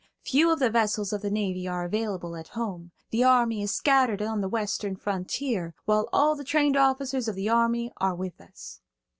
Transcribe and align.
Few 0.23 0.49
of 0.49 0.57
the 0.57 0.71
vessels 0.71 1.13
of 1.13 1.21
the 1.21 1.29
navy 1.29 1.67
are 1.67 1.85
available 1.85 2.35
at 2.35 2.47
home; 2.57 2.89
the 3.11 3.23
army 3.23 3.61
is 3.61 3.75
scattered 3.75 4.19
on 4.19 4.41
the 4.41 4.49
Western 4.49 4.95
frontier, 4.95 5.75
while 5.85 6.09
all 6.11 6.35
the 6.35 6.43
trained 6.43 6.75
officers 6.75 7.27
of 7.27 7.35
the 7.35 7.49
army 7.49 7.91
are 7.97 8.15
with 8.15 8.41
us. 8.41 8.81